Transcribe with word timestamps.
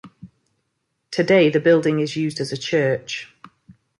Today 1.11 1.51
the 1.51 1.59
building 1.59 1.99
is 1.99 2.15
used 2.15 2.39
as 2.39 2.51
a 2.51 2.57
church. 2.57 3.31